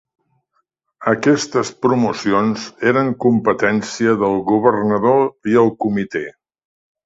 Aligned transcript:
Aquestes 1.11 1.69
promocions 1.87 2.65
eren 2.93 3.13
competència 3.27 4.17
del 4.25 4.43
Governador 4.51 5.25
i 5.55 5.59
el 5.67 5.75
Comitè. 5.87 6.27